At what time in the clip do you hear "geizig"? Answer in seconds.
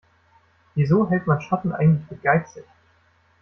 2.15-2.63